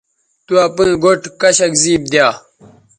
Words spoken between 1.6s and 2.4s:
زیب دیا